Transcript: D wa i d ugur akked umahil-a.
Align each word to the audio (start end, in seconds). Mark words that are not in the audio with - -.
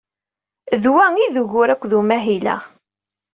D 0.81 0.83
wa 0.93 1.05
i 1.23 1.25
d 1.33 1.35
ugur 1.41 1.69
akked 1.69 1.91
umahil-a. 1.99 2.55